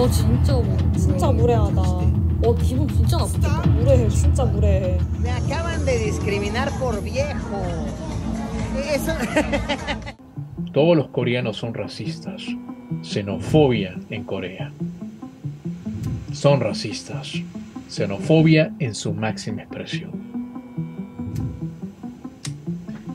[0.00, 1.80] 와 진짜 뭐 진짜 무례하다.
[1.80, 3.66] 와 기분 진짜 나쁘겠다.
[3.68, 4.98] 무례해, 진짜 무례해.
[5.20, 7.62] Me acaban de discriminar por viejo.
[8.94, 9.12] Eso.
[10.72, 12.42] Todos los coreanos son racistas.
[13.02, 14.70] Xenofobia en Corea.
[16.32, 17.32] Son racistas.
[17.88, 20.10] Xenofobia en su máxima expresión.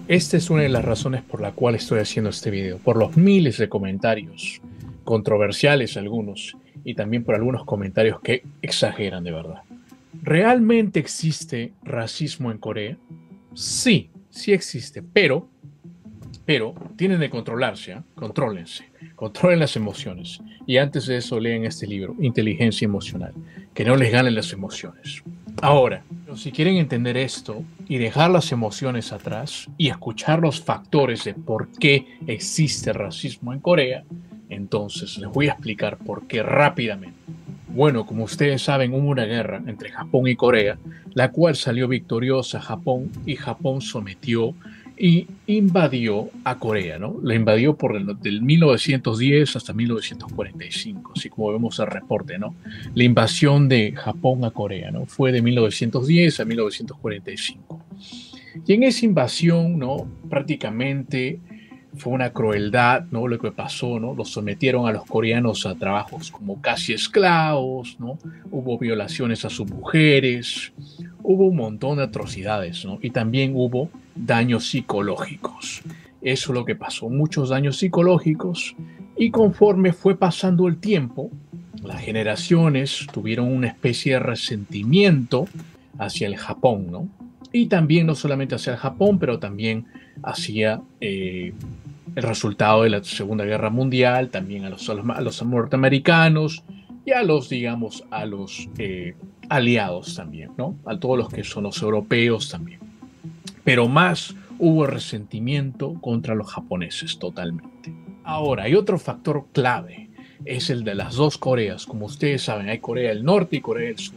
[0.07, 3.15] Esta es una de las razones por la cual estoy haciendo este video, por los
[3.15, 4.59] miles de comentarios,
[5.05, 9.62] controversiales algunos, y también por algunos comentarios que exageran de verdad.
[10.22, 12.96] ¿Realmente existe racismo en Corea?
[13.54, 15.48] Sí, sí existe, pero,
[16.44, 18.02] pero tienen de controlarse, ¿eh?
[18.14, 18.84] contrólense,
[19.16, 20.40] controlen las emociones.
[20.64, 23.34] Y antes de eso leen este libro, Inteligencia Emocional,
[23.74, 25.24] que no les ganen las emociones.
[25.62, 26.04] Ahora,
[26.36, 31.68] si quieren entender esto y dejar las emociones atrás y escuchar los factores de por
[31.80, 34.04] qué existe racismo en Corea,
[34.56, 37.18] entonces les voy a explicar por qué rápidamente.
[37.68, 40.78] Bueno, como ustedes saben, hubo una guerra entre Japón y Corea,
[41.14, 44.54] la cual salió victoriosa Japón y Japón sometió
[44.98, 47.16] y invadió a Corea, ¿no?
[47.22, 52.54] La invadió por el, del 1910 hasta 1945, así como vemos el reporte, ¿no?
[52.94, 55.04] La invasión de Japón a Corea, ¿no?
[55.04, 57.84] Fue de 1910 a 1945.
[58.66, 60.08] Y en esa invasión, ¿no?
[60.30, 61.40] Prácticamente
[61.96, 63.28] fue una crueldad, ¿no?
[63.28, 64.14] Lo que pasó, ¿no?
[64.14, 68.18] Los sometieron a los coreanos a trabajos como casi esclavos, ¿no?
[68.50, 70.72] Hubo violaciones a sus mujeres,
[71.22, 72.98] hubo un montón de atrocidades, ¿no?
[73.02, 75.82] Y también hubo daños psicológicos.
[76.22, 78.74] Eso es lo que pasó, muchos daños psicológicos.
[79.16, 81.30] Y conforme fue pasando el tiempo,
[81.82, 85.46] las generaciones tuvieron una especie de resentimiento
[85.98, 87.08] hacia el Japón, ¿no?
[87.52, 89.86] Y también no solamente hacia el Japón, pero también
[90.22, 91.54] hacia eh,
[92.16, 96.64] el resultado de la Segunda Guerra Mundial, también a los, a los norteamericanos
[97.04, 99.14] y a los, digamos, a los eh,
[99.50, 100.76] aliados también, ¿no?
[100.86, 102.80] A todos los que son los europeos también.
[103.64, 107.94] Pero más hubo resentimiento contra los japoneses totalmente.
[108.24, 110.08] Ahora, hay otro factor clave,
[110.46, 111.84] es el de las dos Coreas.
[111.84, 114.16] Como ustedes saben, hay Corea del Norte y Corea del Sur.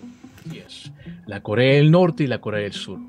[1.28, 3.00] La Corea del Norte y la Corea del Sur.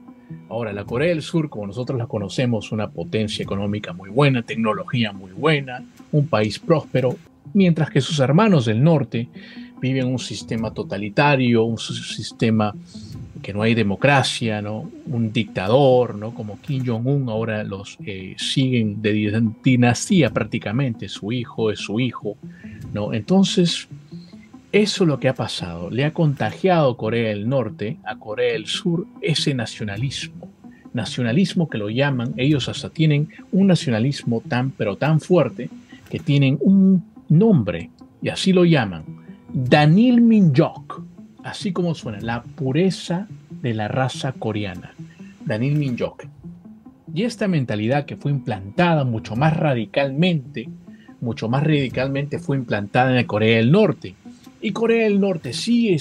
[0.50, 5.12] Ahora, la Corea del Sur, como nosotros la conocemos, una potencia económica muy buena, tecnología
[5.12, 7.16] muy buena, un país próspero,
[7.55, 9.28] mientras que sus hermanos del norte
[9.81, 12.75] viven un sistema totalitario, un sistema
[13.41, 14.91] que no hay democracia, ¿no?
[15.06, 16.34] un dictador, ¿no?
[16.34, 22.37] como Kim Jong-un, ahora los eh, siguen de dinastía prácticamente, su hijo es su hijo.
[22.93, 23.15] ¿no?
[23.15, 23.88] Entonces,
[24.72, 25.91] eso es lo que ha pasado.
[25.91, 30.39] Le ha contagiado Corea del Norte a Corea del Sur ese nacionalismo.
[30.92, 35.70] Nacionalismo que lo llaman, ellos hasta tienen un nacionalismo tan, pero tan fuerte,
[36.08, 37.90] que tienen un nombre,
[38.20, 39.04] y así lo llaman,
[39.52, 41.02] Danil Minjok,
[41.44, 43.28] así como suena, la pureza
[43.62, 44.92] de la raza coreana,
[45.44, 46.26] Danil Minjok.
[47.14, 50.68] Y esta mentalidad que fue implantada mucho más radicalmente,
[51.20, 54.14] mucho más radicalmente fue implantada en Corea del Norte,
[54.60, 55.96] y Corea del Norte sigue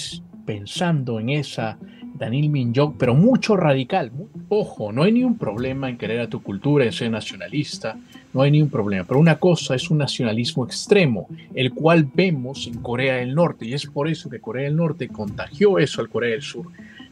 [0.45, 1.77] pensando en esa
[2.15, 4.11] Danil Minjok, pero mucho radical.
[4.51, 7.95] Ojo, no hay ni un problema en querer a tu cultura, en ser nacionalista,
[8.33, 9.03] no hay ni un problema.
[9.03, 13.73] Pero una cosa es un nacionalismo extremo, el cual vemos en Corea del Norte, y
[13.75, 16.65] es por eso que Corea del Norte contagió eso al Corea del Sur.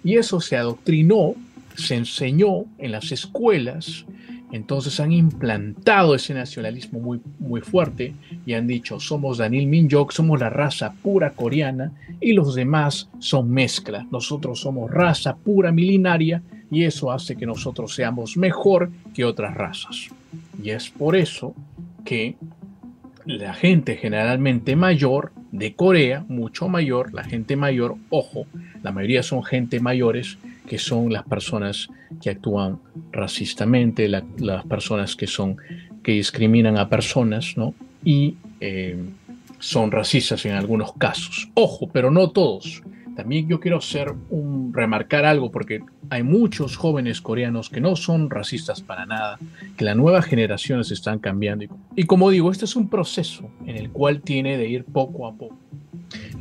[0.03, 1.35] Y eso se adoctrinó,
[1.75, 4.05] se enseñó en las escuelas,
[4.51, 8.15] entonces han implantado ese nacionalismo muy, muy fuerte
[8.47, 13.51] y han dicho, somos Danil Minjok, somos la raza pura coreana y los demás son
[13.51, 14.07] mezcla.
[14.09, 20.09] Nosotros somos raza pura milenaria y eso hace que nosotros seamos mejor que otras razas.
[20.61, 21.53] Y es por eso
[22.05, 22.35] que
[23.25, 28.45] la gente generalmente mayor de Corea, mucho mayor, la gente mayor, ojo,
[28.83, 31.87] la mayoría son gente mayores, que son las personas
[32.21, 32.79] que actúan
[33.11, 35.57] racistamente, las personas que son
[36.03, 37.73] que discriminan a personas, ¿no?
[38.03, 38.97] Y eh,
[39.59, 41.49] son racistas en algunos casos.
[41.53, 42.81] Ojo, pero no todos.
[43.17, 45.81] También yo quiero hacer un remarcar algo porque
[46.11, 49.39] hay muchos jóvenes coreanos que no son racistas para nada,
[49.75, 53.75] que las nuevas generaciones están cambiando y, y como digo, este es un proceso en
[53.75, 55.57] el cual tiene de ir poco a poco.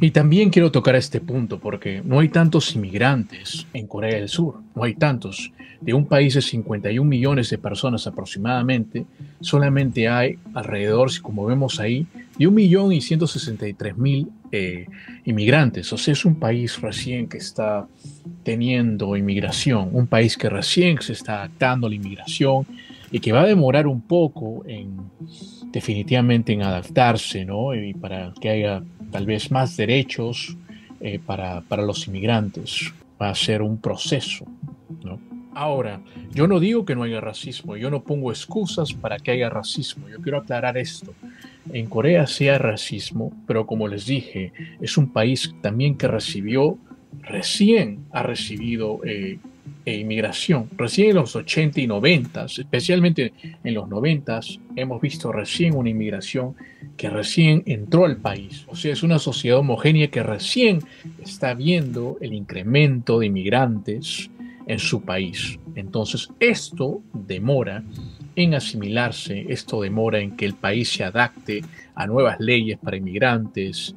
[0.02, 4.56] Y también quiero tocar este punto porque no hay tantos inmigrantes en Corea del Sur,
[4.74, 5.52] no hay tantos.
[5.80, 9.06] De un país de 51 millones de personas aproximadamente,
[9.40, 12.06] solamente hay alrededor, como vemos ahí,
[12.38, 14.28] de 1.163.000
[15.24, 15.92] inmigrantes.
[15.92, 17.86] O sea, es un país recién que está
[18.42, 22.66] teniendo inmigración, un país que recién se está adaptando a la inmigración
[23.10, 24.96] y que va a demorar un poco en
[25.72, 27.74] definitivamente en adaptarse, ¿no?
[27.74, 30.56] Y para que haya tal vez más derechos
[31.00, 32.92] eh, para, para los inmigrantes.
[33.20, 34.44] Va a ser un proceso,
[35.04, 35.18] ¿no?
[35.54, 36.00] Ahora,
[36.32, 40.06] yo no digo que no haya racismo, yo no pongo excusas para que haya racismo,
[40.08, 41.14] yo quiero aclarar esto.
[41.72, 46.78] En Corea sí hay racismo, pero como les dije, es un país también que recibió,
[47.22, 49.38] recién ha recibido eh,
[49.84, 50.68] e inmigración.
[50.76, 53.32] Recién en los 80 y 90, especialmente
[53.62, 54.40] en los 90,
[54.74, 56.56] hemos visto recién una inmigración
[56.96, 58.64] que recién entró al país.
[58.68, 60.80] O sea, es una sociedad homogénea que recién
[61.22, 64.28] está viendo el incremento de inmigrantes
[64.66, 65.58] en su país.
[65.76, 67.84] Entonces, esto demora
[68.36, 71.62] en asimilarse, esto demora en que el país se adapte
[71.94, 73.94] a nuevas leyes para inmigrantes,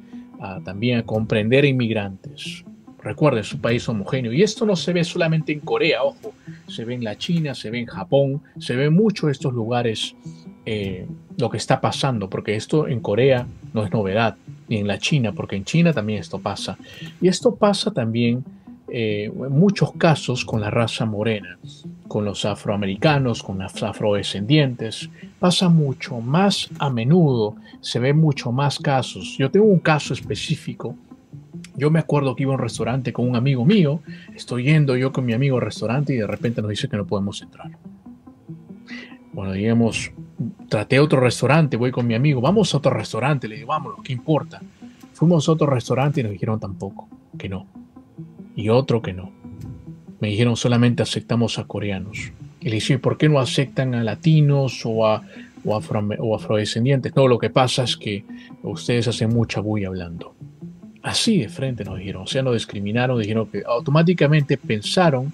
[0.64, 2.64] también a comprender a inmigrantes.
[3.02, 4.32] Recuerden, es un país homogéneo.
[4.32, 6.32] Y esto no se ve solamente en Corea, ojo.
[6.66, 10.14] Se ve en la China, se ve en Japón, se ve mucho en estos lugares
[10.66, 11.06] eh,
[11.38, 14.36] lo que está pasando, porque esto en Corea no es novedad,
[14.68, 16.76] ni en la China, porque en China también esto pasa.
[17.20, 18.44] Y esto pasa también
[18.88, 21.58] eh, en muchos casos con la raza morena,
[22.10, 25.08] con los afroamericanos, con los afrodescendientes.
[25.38, 29.38] Pasa mucho más a menudo, se ve mucho más casos.
[29.38, 30.96] Yo tengo un caso específico
[31.76, 34.00] yo me acuerdo que iba a un restaurante con un amigo mío,
[34.34, 37.06] estoy yendo yo con mi amigo al restaurante y de repente nos dice que no
[37.06, 37.70] podemos entrar.
[39.32, 40.12] Bueno, digamos,
[40.68, 44.12] traté otro restaurante, voy con mi amigo, vamos a otro restaurante, le digo, vámonos, ¿qué
[44.12, 44.60] importa?
[45.14, 47.08] Fuimos a otro restaurante y nos dijeron tampoco,
[47.38, 47.66] que no.
[48.56, 49.39] Y otro que no.
[50.20, 52.32] Me dijeron solamente aceptamos a coreanos.
[52.60, 55.22] Y le dije, ¿por qué no aceptan a latinos o a,
[55.64, 55.80] o,
[56.18, 57.14] o afrodescendientes?
[57.16, 58.24] No, lo que pasa es que
[58.62, 60.34] ustedes hacen mucha bulla hablando.
[61.02, 65.32] Así de frente nos dijeron, o sea, nos discriminaron, dijeron que automáticamente pensaron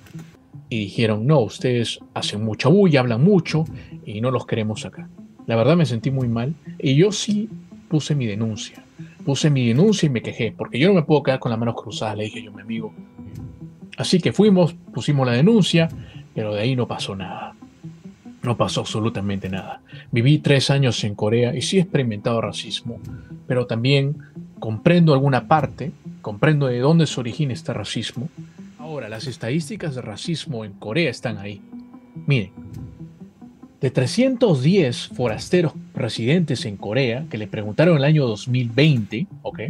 [0.68, 3.64] y dijeron, no, ustedes hacen mucha bulla, hablan mucho
[4.04, 5.08] y no los queremos acá.
[5.46, 7.48] La verdad me sentí muy mal y yo sí
[7.88, 8.82] puse mi denuncia.
[9.24, 11.74] Puse mi denuncia y me quejé, porque yo no me puedo quedar con las manos
[11.74, 12.94] cruzadas, le dije yo mi amigo.
[13.96, 15.88] Así que fuimos, pusimos la denuncia,
[16.34, 17.54] pero de ahí no pasó nada.
[18.42, 19.80] No pasó absolutamente nada.
[20.12, 23.00] Viví tres años en Corea y sí he experimentado racismo,
[23.46, 24.16] pero también
[24.58, 28.28] comprendo alguna parte, comprendo de dónde se origina este racismo.
[28.78, 31.60] Ahora, las estadísticas de racismo en Corea están ahí.
[32.26, 32.52] Miren,
[33.80, 39.60] de 310 forasteros residentes en Corea que le preguntaron el año 2020, ¿ok?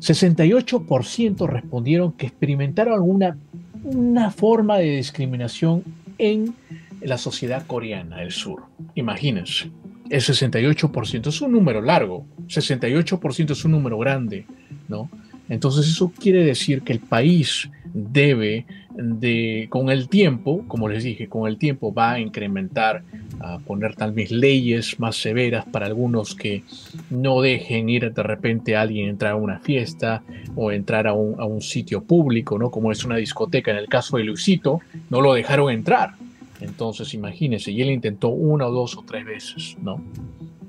[0.00, 3.36] 68% respondieron que experimentaron alguna
[3.82, 5.82] una forma de discriminación
[6.18, 6.54] en
[7.00, 8.64] la sociedad coreana del sur.
[8.94, 9.70] Imagínense
[10.10, 14.44] el 68% es un número largo, 68% es un número grande,
[14.88, 15.08] ¿no?
[15.48, 21.28] Entonces eso quiere decir que el país debe de, con el tiempo, como les dije,
[21.28, 23.04] con el tiempo va a incrementar,
[23.40, 26.62] a poner tal vez leyes más severas para algunos que
[27.10, 30.22] no dejen ir de repente a alguien entrar a una fiesta
[30.54, 32.70] o entrar a un, sitio público, ¿no?
[32.70, 33.70] Como es una discoteca.
[33.70, 36.14] En el caso de Luisito, no lo dejaron entrar,
[36.60, 40.02] entonces, imagínense, y él intentó una o dos o tres veces, ¿no?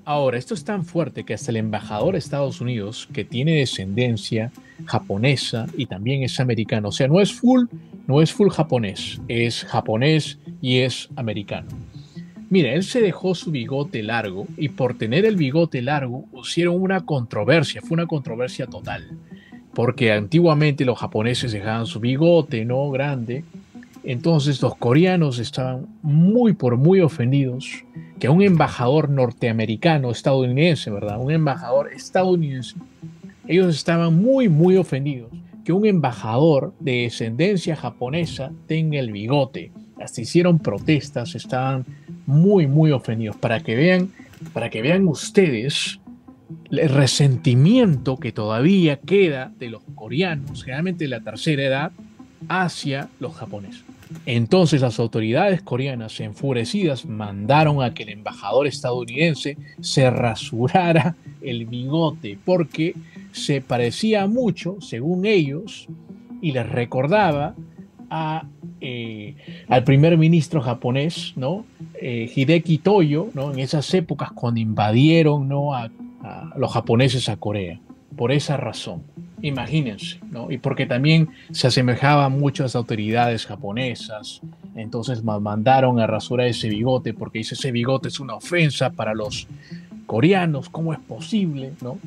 [0.06, 4.52] Ahora, esto es tan fuerte que hasta el embajador de Estados Unidos, que tiene descendencia
[4.86, 7.66] japonesa y también es americano, o sea, no es full,
[8.08, 11.70] no es full japonés, es japonés y es americano.
[12.52, 17.06] Mira, él se dejó su bigote largo y por tener el bigote largo hicieron una
[17.06, 19.08] controversia, fue una controversia total,
[19.74, 22.90] porque antiguamente los japoneses dejaban su bigote, ¿no?
[22.92, 23.46] Grande,
[24.04, 27.86] entonces los coreanos estaban muy por muy ofendidos
[28.20, 31.22] que un embajador norteamericano, estadounidense, ¿verdad?
[31.22, 32.76] Un embajador estadounidense,
[33.48, 35.32] ellos estaban muy, muy ofendidos
[35.64, 39.72] que un embajador de descendencia japonesa tenga el bigote.
[40.02, 41.86] Hasta hicieron protestas, estaban
[42.32, 43.36] muy, muy ofendidos.
[43.36, 44.12] Para que vean,
[44.54, 46.00] para que vean ustedes
[46.70, 51.92] el resentimiento que todavía queda de los coreanos, generalmente de la tercera edad,
[52.48, 53.84] hacia los japoneses.
[54.26, 62.38] Entonces las autoridades coreanas, enfurecidas, mandaron a que el embajador estadounidense se rasurara el bigote
[62.44, 62.94] porque
[63.32, 65.88] se parecía mucho, según ellos,
[66.42, 67.56] y les recordaba
[68.10, 68.46] a,
[68.82, 69.36] eh,
[69.70, 71.66] al primer ministro japonés, ¿no?
[72.04, 73.54] Eh, Hideki Toyo, ¿no?
[73.54, 75.76] en esas épocas cuando invadieron ¿no?
[75.76, 75.90] a
[76.56, 77.80] los japoneses a Corea.
[78.16, 79.04] Por esa razón.
[79.44, 80.52] Imagínense, ¿no?
[80.52, 84.42] Y porque también se asemejaba mucho a las autoridades japonesas,
[84.76, 89.48] entonces mandaron a rasurar ese bigote porque dice ese bigote es una ofensa para los
[90.06, 91.98] coreanos, ¿cómo es posible, no?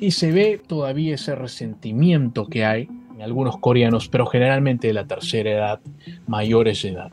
[0.00, 5.06] Y se ve todavía ese resentimiento que hay en algunos coreanos, pero generalmente de la
[5.06, 5.80] tercera edad,
[6.26, 7.12] mayores de edad.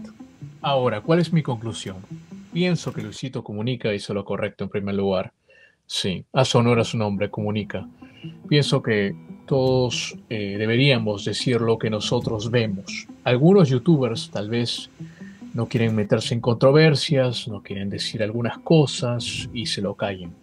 [0.62, 1.98] Ahora, ¿cuál es mi conclusión?
[2.52, 5.32] Pienso que Luisito Comunica hizo lo correcto en primer lugar.
[5.86, 7.88] Sí, a sonora su nombre, Comunica.
[8.48, 9.16] Pienso que
[9.46, 13.08] todos eh, deberíamos decir lo que nosotros vemos.
[13.24, 14.90] Algunos youtubers tal vez
[15.54, 20.34] no quieren meterse en controversias, no quieren decir algunas cosas y se lo callen.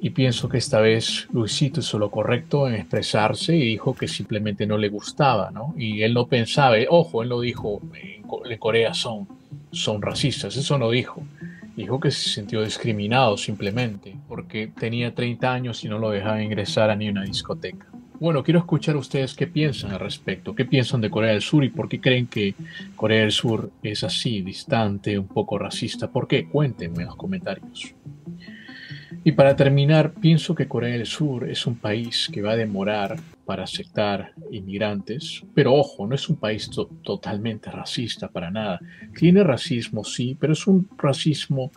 [0.00, 4.66] Y pienso que esta vez Luisito hizo lo correcto en expresarse y dijo que simplemente
[4.66, 5.74] no le gustaba, ¿no?
[5.76, 9.28] Y él no pensaba, ojo, él no dijo, en Corea son,
[9.72, 11.22] son racistas, eso no dijo.
[11.76, 16.90] Dijo que se sintió discriminado simplemente porque tenía 30 años y no lo dejaba ingresar
[16.90, 17.86] a ni una discoteca.
[18.18, 21.64] Bueno, quiero escuchar a ustedes qué piensan al respecto, qué piensan de Corea del Sur
[21.64, 22.54] y por qué creen que
[22.94, 26.10] Corea del Sur es así, distante, un poco racista.
[26.10, 26.46] ¿Por qué?
[26.46, 27.94] Cuéntenme en los comentarios.
[29.30, 33.16] Y para terminar, pienso que Corea del Sur es un país que va a demorar
[33.46, 36.68] para aceptar inmigrantes, pero ojo, no es un país
[37.04, 38.80] totalmente racista para nada.
[39.16, 41.70] Tiene racismo, sí, pero es un racismo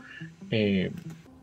[0.49, 0.89] eh,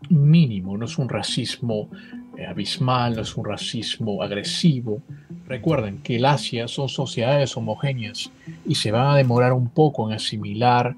[0.08, 1.88] mínimo, no es un racismo
[2.36, 5.02] eh, abismal, no es un racismo agresivo.
[5.46, 8.32] Recuerden que el Asia son sociedades homogéneas
[8.66, 10.96] y se va a demorar un poco en asimilar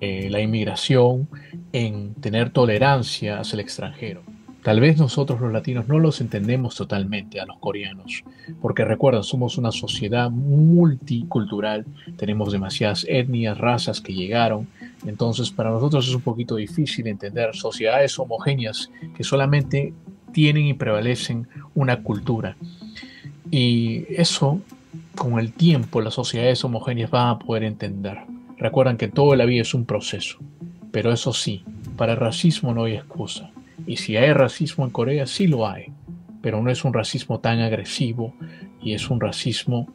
[0.00, 1.28] eh, la inmigración,
[1.74, 4.22] en tener tolerancia hacia el extranjero.
[4.68, 8.22] Tal vez nosotros los latinos no los entendemos totalmente a los coreanos,
[8.60, 11.86] porque recuerden, somos una sociedad multicultural,
[12.18, 14.68] tenemos demasiadas etnias, razas que llegaron,
[15.06, 19.94] entonces para nosotros es un poquito difícil entender sociedades homogéneas que solamente
[20.32, 22.54] tienen y prevalecen una cultura.
[23.50, 24.60] Y eso,
[25.16, 28.18] con el tiempo, las sociedades homogéneas van a poder entender.
[28.58, 30.36] Recuerdan que toda la vida es un proceso,
[30.92, 31.64] pero eso sí,
[31.96, 33.50] para el racismo no hay excusa.
[33.86, 35.86] Y si hay racismo en Corea, sí lo hay,
[36.42, 38.34] pero no es un racismo tan agresivo
[38.82, 39.88] y es un racismo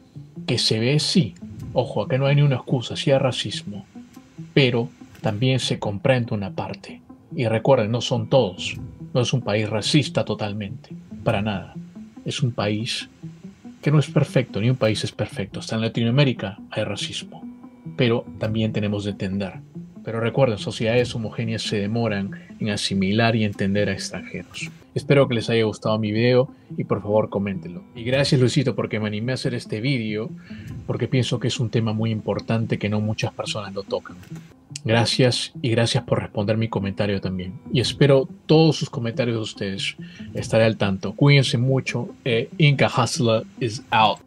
[0.46, 1.34] que se ve, sí.
[1.72, 3.84] Ojo, acá no hay ni una excusa, sí hay racismo,
[4.52, 4.88] pero
[5.20, 7.00] también se comprende una parte.
[7.34, 8.76] Y recuerden, no son todos.
[9.12, 10.90] No es un país racista totalmente,
[11.24, 11.74] para nada.
[12.24, 13.08] Es un país
[13.80, 15.60] que no es perfecto, ni un país es perfecto.
[15.60, 17.42] Hasta en Latinoamérica hay racismo,
[17.96, 19.60] pero también tenemos de entender
[20.04, 24.70] pero recuerden, sociedades homogéneas se demoran en asimilar y entender a extranjeros.
[24.94, 27.82] Espero que les haya gustado mi video y por favor coméntenlo.
[27.96, 30.30] Y gracias Luisito porque me animé a hacer este video
[30.86, 34.16] porque pienso que es un tema muy importante que no muchas personas lo tocan.
[34.84, 37.54] Gracias y gracias por responder mi comentario también.
[37.72, 39.96] Y espero todos sus comentarios de ustedes.
[40.34, 41.14] Estaré al tanto.
[41.14, 42.08] Cuídense mucho.
[42.24, 44.20] Eh, Inca Hustler is out.